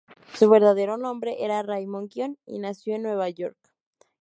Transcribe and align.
Su 0.33 0.49
verdadero 0.49 0.97
nombre 0.97 1.45
era 1.45 1.61
Raymond 1.61 2.11
Guion, 2.11 2.39
y 2.47 2.57
nació 2.57 2.95
en 2.95 3.03
Nueva 3.03 3.29
York. 3.29 3.55